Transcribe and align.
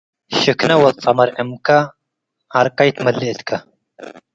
ሽክነ 0.39 0.71
ወድ 0.81 0.95
ጸመር-እምከ፣ 1.03 1.65
ዐርቀይ 2.57 2.89
ትመልእ 2.95 3.29
እትከ። 3.31 3.49